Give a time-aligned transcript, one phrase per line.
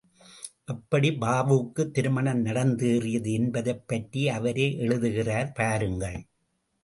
[0.65, 6.19] எப்படி பாபுவுக்குத் திருமணம் நடந்தேறியது என்பதைப் பற்றி அவரே எழுதுகிறார் பாருங்கள்.